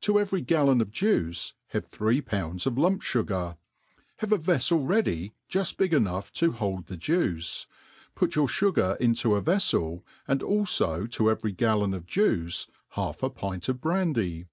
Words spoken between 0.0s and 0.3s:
To